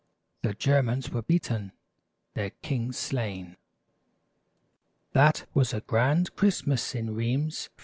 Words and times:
The 0.41 0.55
Germans 0.55 1.11
were 1.11 1.21
beaten, 1.21 1.73
their 2.33 2.49
king 2.49 2.91
slain. 2.91 3.55
That 5.13 5.45
was 5.53 5.75
a 5.75 5.81
grand 5.81 6.35
Christmas 6.35 6.95
in 6.95 7.13
Rheims, 7.15 7.67
496. 7.67 7.69